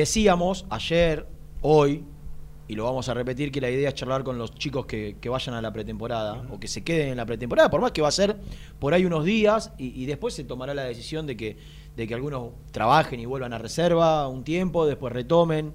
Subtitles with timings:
[0.00, 1.26] decíamos ayer,
[1.62, 2.04] hoy,
[2.68, 5.28] y lo vamos a repetir, que la idea es charlar con los chicos que, que
[5.28, 8.08] vayan a la pretemporada o que se queden en la pretemporada, por más que va
[8.08, 8.36] a ser
[8.78, 11.56] por ahí unos días y, y después se tomará la decisión de que,
[11.96, 15.74] de que algunos trabajen y vuelvan a reserva un tiempo, después retomen.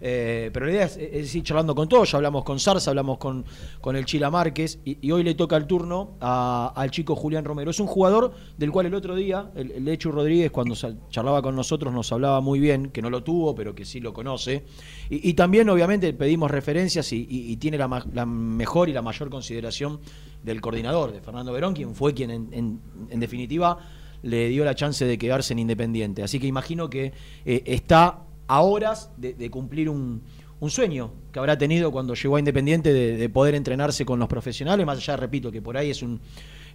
[0.00, 2.10] Eh, pero la idea es, ir charlando con todos.
[2.10, 3.44] Ya hablamos con Sarza, hablamos con,
[3.80, 7.70] con el Chila Márquez y, hoy le toca el turno al chico Julián Romero.
[7.70, 10.74] Es un jugador del cual el otro día, el, el Lechu Rodríguez, cuando
[11.10, 14.12] charlaba con nosotros, nos hablaba muy bien, que no lo tuvo, pero que sí lo
[14.12, 14.64] conoce.
[15.10, 20.00] Y, también, obviamente, pedimos referencias y, tiene la, mejor y la mayor consideración
[20.42, 23.78] del coordinador, de Fernando Verón, quien fue quien, en, en- en definitiva,
[24.22, 26.22] le dio la chance de quedarse en Independiente.
[26.22, 27.12] Así que imagino que
[27.44, 30.22] eh, está a horas de, de cumplir un,
[30.60, 34.28] un sueño que habrá tenido cuando llegó a Independiente de, de poder entrenarse con los
[34.28, 36.20] profesionales, más allá, repito, que por ahí es un,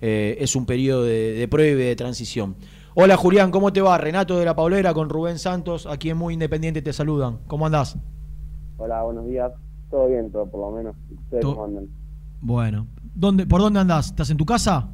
[0.01, 2.55] eh, es un periodo de, de prueba y de transición.
[2.95, 3.97] Hola Julián, ¿cómo te va?
[3.97, 7.39] Renato de la Paulera con Rubén Santos, aquí en Muy Independiente te saludan.
[7.47, 7.97] ¿Cómo andás?
[8.77, 9.51] Hola, buenos días.
[9.91, 10.95] Todo bien, todo por lo menos.
[11.23, 11.87] ¿Ustedes cómo andan?
[12.41, 14.07] Bueno, ¿dónde, ¿por dónde andás?
[14.07, 14.89] ¿Estás en tu casa?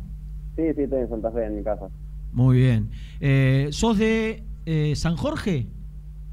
[0.56, 1.88] Sí, sí, estoy en Santa Fe, en mi casa.
[2.32, 2.90] Muy bien.
[3.20, 5.68] Eh, ¿Sos de eh, San Jorge?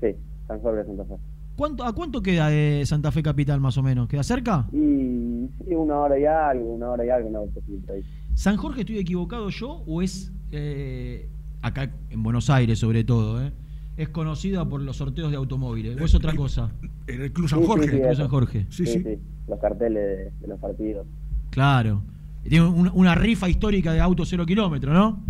[0.01, 1.15] Sí, San Jorge de Santa Fe.
[1.57, 4.09] ¿Cuánto, ¿A cuánto queda de Santa Fe Capital más o menos?
[4.09, 4.67] ¿Queda cerca?
[4.73, 8.03] Y sí, una hora y algo, una hora y algo, sí, ahí.
[8.35, 11.29] ¿San Jorge estoy equivocado yo o es eh,
[11.61, 13.43] acá en Buenos Aires sobre todo?
[13.45, 13.53] eh?
[13.99, 16.71] ¿Es conocida por los sorteos de automóviles o es otra cosa?
[17.07, 17.85] En el Club San Sí, sí, Jorge.
[17.85, 18.23] sí, Cruz eso.
[18.23, 18.67] San Jorge.
[18.71, 19.05] Sí, sí.
[19.49, 21.07] Los carteles de, de los partidos.
[21.51, 22.03] Claro.
[22.43, 25.23] Tiene una, una rifa histórica de autos cero kilómetros, ¿no?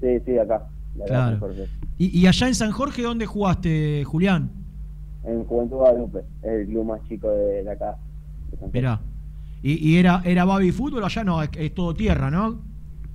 [0.00, 0.66] Sí, sí, acá.
[1.06, 1.48] Claro.
[1.98, 4.50] Y, y allá en San Jorge, ¿dónde jugaste, Julián?
[5.24, 7.96] En Juventud Guadalupe, el club más chico de, de acá.
[8.60, 8.68] de.
[8.72, 9.00] Mirá.
[9.62, 11.04] ¿Y, y era, era baby fútbol?
[11.04, 12.60] Allá no, es, es todo tierra, ¿no?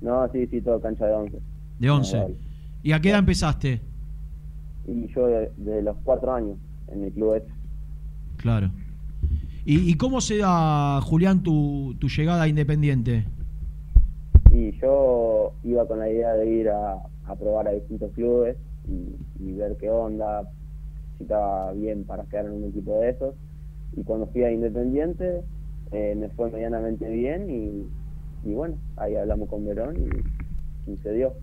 [0.00, 1.38] No, sí, sí, todo cancha de once.
[1.78, 2.16] De 11.
[2.18, 2.36] baby.
[2.82, 3.80] ¿Y a qué edad empezaste?
[4.86, 6.56] Y yo de, de los cuatro años
[6.88, 7.52] en el club este.
[8.36, 8.70] Claro.
[9.64, 13.24] ¿Y, y cómo se da, Julián, tu, tu llegada a Independiente?
[14.50, 16.96] Y yo iba con la idea de ir a,
[17.32, 18.56] a probar a distintos clubes
[18.88, 20.42] y, y ver qué onda,
[21.18, 23.34] si estaba bien para quedar en un equipo de esos.
[23.96, 25.42] Y cuando fui a Independiente
[25.92, 31.12] eh, me fue medianamente bien y, y bueno, ahí hablamos con Verón y, y se
[31.12, 31.34] dio.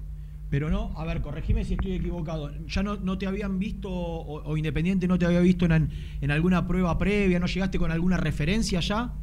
[0.50, 2.50] Pero no, a ver, corregime si estoy equivocado.
[2.66, 5.90] ¿Ya no, no te habían visto, o, o Independiente no te había visto en,
[6.22, 7.40] en alguna prueba previa?
[7.40, 9.14] ¿No llegaste con alguna referencia ya?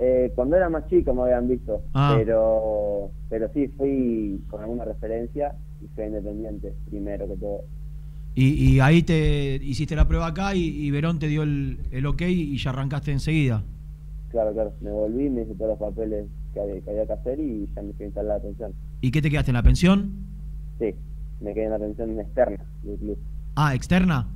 [0.00, 2.14] Eh, cuando era más chico me habían visto, Ah.
[2.16, 7.60] pero pero sí fui con alguna referencia y fui a Independiente primero que todo.
[8.34, 12.06] Y, y ahí te hiciste la prueba acá y, y Verón te dio el, el
[12.06, 13.64] ok y ya arrancaste enseguida.
[14.30, 17.40] Claro, claro, me volví, me hice todos los papeles que había que, había que hacer
[17.40, 18.72] y ya me fui a instalar la pensión.
[19.00, 20.10] ¿Y qué te quedaste en la pensión?
[20.78, 20.94] Sí,
[21.40, 23.18] me quedé en la pensión externa del club.
[23.56, 24.28] Ah, externa.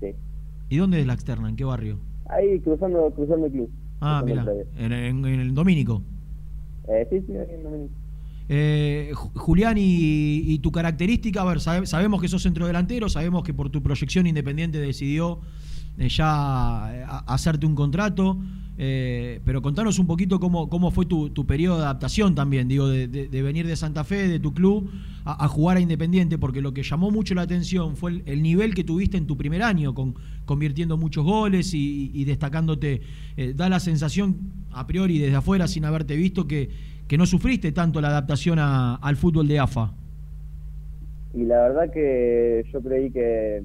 [0.00, 0.08] Sí.
[0.68, 1.48] ¿Y dónde es la externa?
[1.48, 1.98] ¿En qué barrio?
[2.26, 3.70] Ahí cruzando, cruzando el club.
[4.00, 4.44] Ah, mira,
[4.76, 6.02] el en, en- en el Domínico.
[6.88, 7.94] Eh, sí, sí, en Domínico.
[8.48, 13.52] Eh, Ju- Julián, y, tu característica, a ver, sabe- sabemos que sos centrodelantero, sabemos que
[13.52, 15.40] por tu proyección Independiente decidió
[15.98, 18.38] eh, ya eh, hacerte un contrato,
[18.78, 23.42] eh, pero contanos un poquito cómo, cómo fue tu, periodo de adaptación también, digo, de,
[23.42, 24.88] venir de Santa Fe, de tu club,
[25.24, 28.74] a, jugar a Independiente, porque lo que llamó mucho la atención fue el, el nivel
[28.74, 30.14] que tuviste en tu primer año, con,
[30.46, 33.02] convirtiendo muchos goles y, y destacándote.
[33.56, 34.38] Da la sensación,
[34.70, 36.70] a priori, desde afuera, sin haberte visto, que,
[37.08, 39.92] que no sufriste tanto la adaptación a- al fútbol de AFA.
[41.34, 43.62] Y la verdad que yo creí que,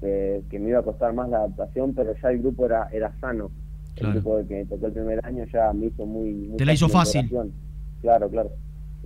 [0.00, 3.12] que, que me iba a costar más la adaptación, pero ya el grupo era, era
[3.20, 3.50] sano.
[3.94, 4.14] Claro.
[4.18, 6.32] El grupo que tocó el primer año ya me hizo muy...
[6.32, 7.30] muy Te la hizo fácil.
[8.02, 8.50] Claro, claro.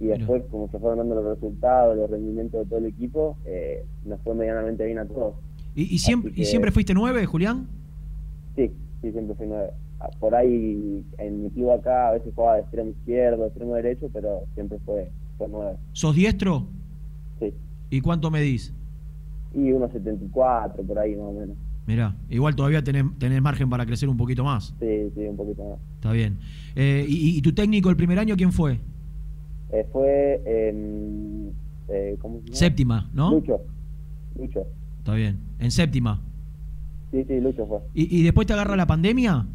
[0.00, 0.16] Y Mira.
[0.18, 4.20] después, como se fueron dando los resultados, los rendimientos de todo el equipo, eh, nos
[4.22, 5.34] fue medianamente bien a todos.
[5.74, 7.66] ¿Y, y siempre, ¿Y siempre fuiste nueve, Julián?
[8.56, 8.70] Sí,
[9.02, 9.70] sí, siempre fui nueve.
[10.20, 14.42] Por ahí, en mi club acá, a veces jugaba de extremo izquierdo, extremo derecho, pero
[14.54, 15.76] siempre fue, fue nueve.
[15.92, 16.66] ¿Sos diestro?
[17.40, 17.52] Sí.
[17.90, 18.72] ¿Y cuánto medís?
[19.54, 21.56] Y unos 74, por ahí más o menos.
[21.86, 24.74] Mirá, igual todavía tenés, tenés margen para crecer un poquito más.
[24.78, 25.78] Sí, sí, un poquito más.
[25.94, 26.38] Está bien.
[26.76, 28.78] Eh, y, y tu técnico el primer año quién fue?
[29.72, 31.52] Eh, fue en.
[31.88, 32.56] Eh, ¿Cómo se llama?
[32.56, 33.32] Séptima, ¿no?
[33.32, 33.60] Lucho.
[34.38, 34.66] Lucho.
[34.98, 35.38] Está bien.
[35.58, 36.20] En séptima.
[37.10, 37.78] Sí, sí, Lucho fue.
[37.94, 39.46] ¿Y, y después te agarra la pandemia?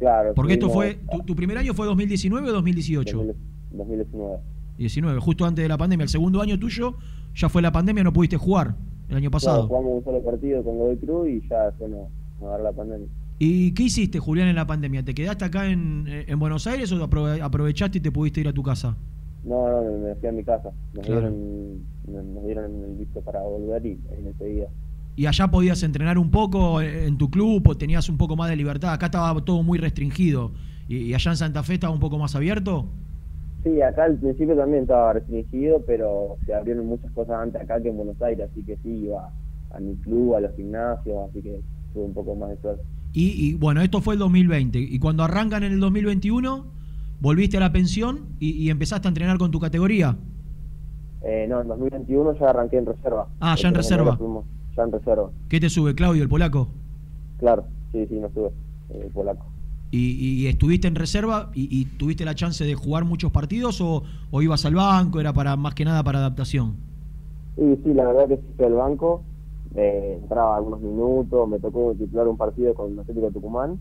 [0.00, 0.34] Claro.
[0.34, 0.98] Porque esto fue.
[1.12, 3.16] Tu, tu primer año fue 2019 o 2018?
[3.16, 3.34] 2000
[3.72, 4.38] 2019.
[4.78, 6.02] 19, justo antes de la pandemia.
[6.04, 6.94] El segundo año tuyo
[7.34, 8.74] ya fue la pandemia, no pudiste jugar
[9.08, 9.66] el año Claro, pasado.
[9.68, 12.08] jugamos un solo partido con Godoy Cruz y ya después nos
[12.40, 13.06] nos agarró la pandemia.
[13.38, 15.02] ¿Y qué hiciste, Julián, en la pandemia?
[15.04, 18.52] ¿Te quedaste acá en, en Buenos Aires o aprove- aprovechaste y te pudiste ir a
[18.52, 18.96] tu casa?
[19.44, 20.70] No, no, me, fui a mi casa.
[20.94, 21.30] Nos, Claro.
[21.30, 24.66] dieron, nos dieron el visto para volver y ahí enseguida.
[25.20, 28.56] Y allá podías entrenar un poco en tu club o tenías un poco más de
[28.56, 28.94] libertad.
[28.94, 30.52] Acá estaba todo muy restringido.
[30.88, 32.86] ¿Y, allá en Santa Fe estaba un poco más abierto?
[33.62, 37.90] Sí, acá al principio también estaba restringido, pero se abrieron muchas cosas antes acá que
[37.90, 39.30] en Buenos Aires, así que sí, iba
[39.74, 41.60] a mi club, a los gimnasios, así que
[41.92, 42.82] tuve un poco más de suerte.
[43.12, 44.78] Y, bueno, esto fue el 2020.
[44.78, 46.64] Y cuando arrancan en el 2021,
[47.20, 50.16] volviste a la pensión y, empezaste a entrenar con tu categoría.
[51.20, 53.28] Eh, no, en 2021 ya arranqué en reserva.
[53.38, 54.18] Ah, ya en reserva.
[54.76, 55.30] Ya en reserva.
[55.48, 56.68] ¿Qué te sube, Claudio, el polaco?
[57.38, 58.48] Claro, sí, sí, no sube,
[58.90, 59.46] eh, el polaco.
[59.92, 64.04] ¿Y, estuviste en reserva y, tuviste la chance de jugar muchos partidos o,
[64.40, 65.18] ibas al banco?
[65.18, 66.76] ¿Era para más que nada para adaptación?
[67.56, 69.24] Sí, sí, la verdad que sí al banco
[69.74, 73.78] eh, entraba algunos minutos, me tocó titular un partido con el Atlético de Tucumán,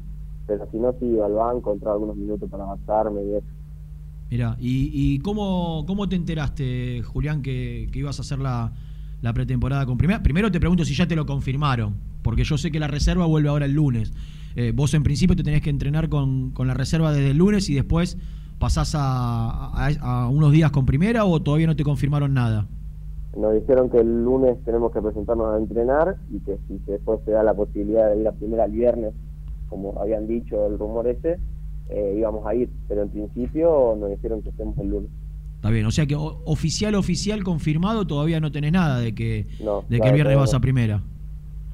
[0.47, 3.47] pero si no, sí iba al banco, entraba algunos minutos para adaptarme y eso.
[4.31, 8.73] Mira, ¿y, y cómo, cómo te enteraste, Julián, que, ibas a hacer la,
[9.21, 10.23] pretemporada con primera?
[10.23, 13.49] Primero te pregunto si ya te lo confirmaron, porque yo sé que la reserva vuelve
[13.49, 14.13] ahora el lunes.
[14.55, 17.69] Eh, vos en principio te tenés que entrenar con, con, la reserva desde el lunes
[17.69, 18.17] y después
[18.57, 22.67] pasás a, a unos días con primera o todavía no te confirmaron nada
[23.37, 27.31] nos dijeron que el lunes tenemos que presentarnos a entrenar y que si después se
[27.31, 29.13] da la posibilidad de ir a primera el viernes,
[29.69, 31.39] como habían dicho el rumor ese,
[31.89, 32.69] eh, íbamos a ir.
[32.87, 35.11] Pero en principio nos dijeron que estemos el lunes.
[35.59, 39.45] Está bien, o sea que oficial, oficial, confirmado, todavía no tenés nada de que,
[39.89, 41.03] de que el viernes vas a primera.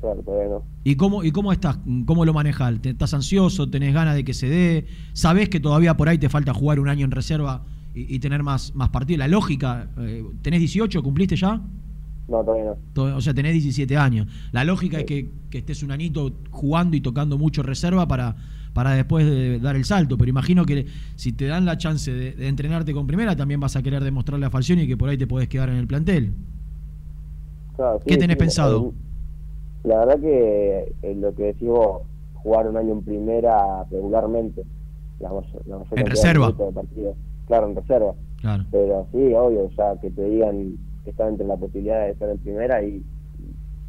[0.02, 0.64] Claro, todavía no.
[0.84, 1.78] ¿Y cómo, ¿Y cómo estás?
[2.08, 2.80] ¿Cómo lo manejas?
[2.84, 3.70] ¿Estás ansioso?
[3.70, 4.88] ¿Tenés ganas de que se dé?
[5.14, 8.76] ¿Sabés que todavía por ahí te falta jugar un año en reserva y, tener más,
[8.76, 9.20] más partidos.
[9.20, 11.02] La lógica, eh, ¿tenés 18?
[11.02, 11.62] ¿Cumpliste ya?
[12.28, 13.16] No, todavía no.
[13.16, 14.28] O sea, tenés 17 años.
[14.52, 18.36] La lógica es que, estés un anito jugando y tocando mucho reserva para,
[18.76, 20.18] para después dar el salto.
[20.18, 20.86] Pero imagino que
[21.16, 24.50] si te dan la chance de, entrenarte con primera, también vas a querer demostrarle a
[24.50, 26.34] Falcioni y que por ahí te podés quedar en el plantel.
[28.06, 28.94] ¿Qué tenés pensado?
[29.86, 32.02] La verdad que eh, lo que decís vos,
[32.34, 34.64] jugar un año en primera regularmente.
[35.96, 36.54] en reserva
[37.48, 38.14] claro, en reserva.
[38.72, 40.76] Pero sí, obvio, ya que te digan
[41.06, 43.02] que están entre la posibilidad de estar en primera y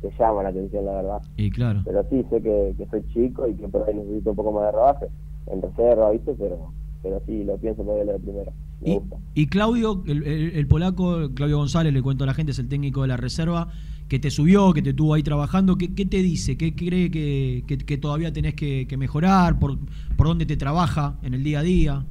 [0.00, 1.22] te llama la atención, la verdad.
[1.36, 1.82] Y claro.
[1.84, 4.72] Pero sí, sé que, soy chico y que por ahí necesito un poco más de
[4.72, 5.06] rodaje
[5.46, 6.34] en reserva, ¿viste?
[6.38, 6.72] Pero,
[7.02, 8.52] pero sí, lo pienso todavía lo de primera.
[8.84, 9.00] y,
[9.34, 13.08] y Claudio, el, polaco, Claudio González, le cuento a la gente, es el técnico de
[13.08, 13.68] la reserva,
[14.08, 15.76] que te subió, que te tuvo ahí trabajando.
[15.76, 16.56] ¿Qué, qué te dice?
[16.56, 19.58] ¿Qué cree que, que, todavía tenés que, que mejorar?
[19.58, 19.78] ¿Por,
[20.16, 22.06] ¿Por dónde te trabaja en el día a día?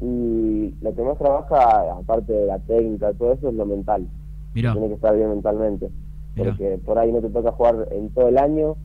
[0.00, 4.06] Y lo que más trabaja, aparte de la técnica todo eso, es lo mental.
[4.54, 4.72] Mira.
[4.72, 5.90] Tiene que estar bien mentalmente.
[6.36, 8.76] Porque por ahí no te toca jugar en todo el año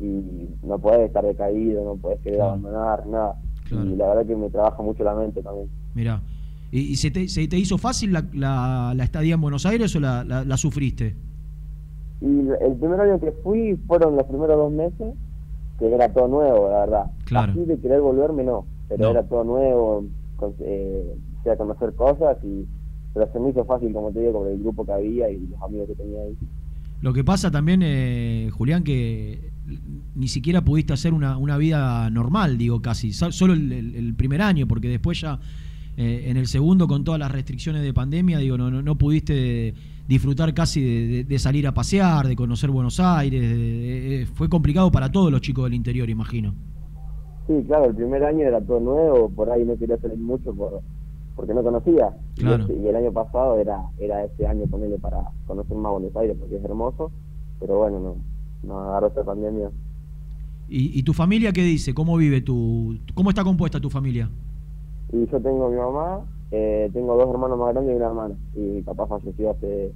[0.00, 3.36] y no puedes estar decaído, no puedes querer abandonar, nada.
[3.70, 5.68] Y la verdad que me trabaja mucho la mente también.
[5.94, 6.20] Mira.
[6.72, 10.00] ¿Y, se, te, se, te, hizo fácil la, la, la, estadía en Buenos Aires o
[10.00, 11.16] la, la, sufriste?
[12.20, 15.14] Y el primer año que fui fueron los primeros dos meses,
[15.80, 17.10] que era todo nuevo, la verdad.
[17.24, 17.52] Claro.
[17.52, 20.04] Así de querer volverme no, pero era todo nuevo,
[20.60, 22.66] eh, sea conocer cosas y
[23.12, 25.60] pero se me hizo fácil como te digo con el grupo que había y los
[25.60, 26.36] amigos que tenía ahí
[27.02, 29.50] lo que pasa también eh, Julián que
[30.14, 33.12] ni siquiera pudiste hacer una, vida normal digo casi.
[33.12, 35.38] Solo el, primer año porque después ya
[35.96, 39.74] eh, en el segundo con todas las restricciones de pandemia digo no no, pudiste
[40.06, 45.30] disfrutar casi de, salir a pasear de conocer Buenos Aires eh, fue complicado para todos
[45.32, 46.54] los chicos del interior imagino.
[47.46, 50.82] Sí, claro, el primer año era todo nuevo, por ahí no quería salir mucho por,
[51.34, 52.16] porque no conocía.
[52.36, 56.36] Este, y, el año pasado era era ese año ponerle para conocer más Buenos Aires
[56.38, 57.10] porque es hermoso,
[57.58, 58.16] pero bueno, no,
[58.62, 59.70] no agarró esta pandemia.
[60.68, 61.94] ¿Y, ¿Y tu familia qué dice?
[61.94, 64.30] ¿Cómo vive tu, cómo está compuesta tu familia?
[65.12, 66.20] Y yo tengo mi mamá,
[66.52, 68.34] eh, tengo dos hermanos más grandes y una hermana.
[68.54, 69.92] Y mi papá falleció hace,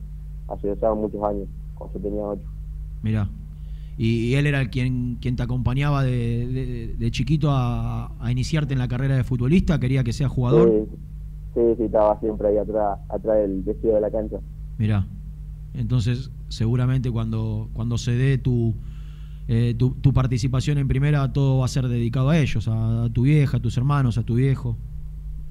[0.49, 2.47] hace muchos años, cuando yo tenía ocho.
[3.03, 3.29] Mira
[3.97, 8.89] y, él era quien, quien te acompañaba de, de, chiquito a, a, iniciarte en la
[8.89, 10.69] carrera de futbolista, quería que seas jugador.
[10.69, 10.97] Sí,
[11.55, 14.39] sí, estaba siempre ahí atrás, atrás del vestido de la cancha.
[14.79, 15.07] Mirá,
[15.75, 18.75] entonces seguramente cuando, cuando se dé tu,
[19.49, 23.23] eh, tu, tu, participación en primera, todo va a ser dedicado a ellos, a, tu
[23.23, 24.77] vieja, a tus hermanos, a tu viejo.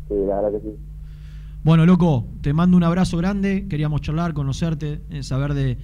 [0.08, 0.76] Sí, la verdad que sí.
[1.64, 5.78] Bueno, loco, te mando un abrazo grande, queríamos charlar, conocerte, eh, saber de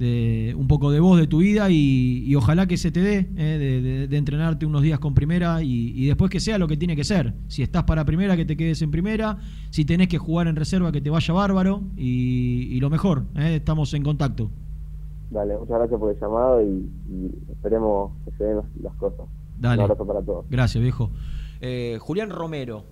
[0.00, 4.06] de un poco de voz de tu vida y, ojalá que se te dé eh,
[4.08, 7.34] de, entrenarte unos días con primera y, después que sea lo que tiene que ser.
[7.48, 9.36] Si estás para primera, que te quedes en primera.
[9.68, 11.82] Si tenés que jugar en reserva, que te vaya bárbaro.
[11.98, 14.50] Y, lo mejor, eh, estamos en contacto.
[15.30, 16.90] Dale, muchas gracias por el llamado y,
[17.52, 19.26] esperemos que se den las, cosas.
[19.58, 19.76] Dale.
[19.76, 20.46] Un abrazo para todos.
[20.48, 21.10] Gracias, viejo.
[21.60, 22.84] Eh, Julián Romero.